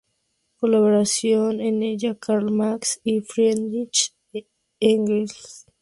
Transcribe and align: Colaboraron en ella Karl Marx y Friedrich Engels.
Colaboraron 0.57 1.61
en 1.61 1.83
ella 1.83 2.15
Karl 2.19 2.49
Marx 2.49 2.99
y 3.03 3.19
Friedrich 3.21 4.15
Engels. 4.79 5.67